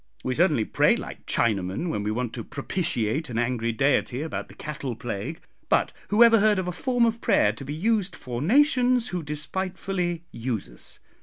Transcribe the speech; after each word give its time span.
We 0.23 0.33
certainly 0.33 0.65
pray 0.65 0.95
like 0.95 1.27
Chinamen 1.27 1.89
when 1.89 2.01
we 2.01 2.09
want 2.09 2.33
to 2.33 2.43
propitiate 2.43 3.29
an 3.29 3.37
angry 3.37 3.71
Deity 3.71 4.23
about 4.23 4.47
the 4.47 4.55
cattle 4.55 4.95
plague; 4.95 5.41
but 5.69 5.93
who 6.07 6.23
ever 6.23 6.39
heard 6.39 6.57
of 6.57 6.67
'a 6.67 6.71
form 6.71 7.05
of 7.05 7.21
prayer 7.21 7.51
to 7.53 7.63
be 7.63 7.75
used' 7.75 8.15
for 8.15 8.41
nations 8.41 9.09
'who 9.09 9.21
despitefully 9.21 10.23
use 10.31 10.67
us.' 10.67 10.97